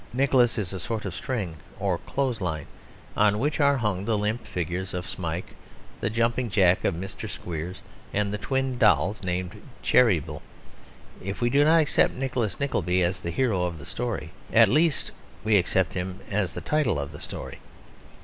[0.13, 2.65] Nicholas is a sort of string or clothes line
[3.15, 5.49] on which are hung the limp figure of Smike,
[5.99, 7.29] the jumping jack of Mr.
[7.29, 10.41] Squeers and the twin dolls named Cheeryble.
[11.23, 15.11] If we do not accept Nicholas Nickleby as the hero of the story, at least
[15.43, 17.59] we accept him as the title of the story.